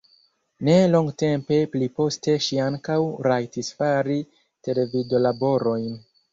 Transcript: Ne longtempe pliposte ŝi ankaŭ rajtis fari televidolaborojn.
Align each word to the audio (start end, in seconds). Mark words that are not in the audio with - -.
Ne 0.69 0.77
longtempe 0.93 1.59
pliposte 1.73 2.35
ŝi 2.47 2.59
ankaŭ 2.69 2.97
rajtis 3.29 3.71
fari 3.83 4.19
televidolaborojn. 4.69 5.89